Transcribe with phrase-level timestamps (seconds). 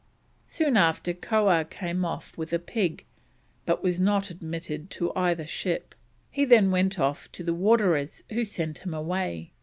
[0.47, 3.05] Soon after Koah came off with a pig,
[3.67, 5.93] but was not admitted to either ship;
[6.31, 9.53] he then went off to the waterers, who sent him away.